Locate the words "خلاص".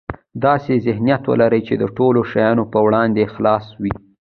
3.33-3.65